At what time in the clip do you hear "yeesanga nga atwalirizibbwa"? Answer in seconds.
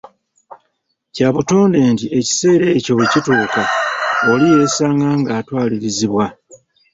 4.53-6.25